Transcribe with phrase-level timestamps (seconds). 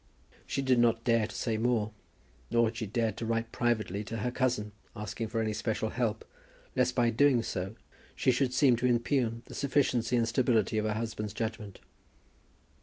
[0.47, 1.91] She did not dare to say more;
[2.49, 6.25] nor had she dared to write privately to her cousin, asking for any special help,
[6.75, 7.75] lest by doing so
[8.15, 11.81] she should seem to impugn the sufficiency and stability of her husband's judgment.